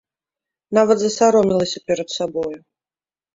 [0.77, 2.59] Нават засаромелася перад сабою.